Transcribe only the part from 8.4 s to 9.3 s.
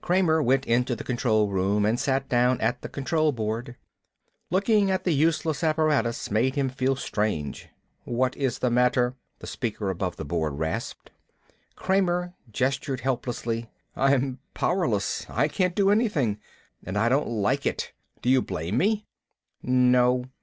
the matter?"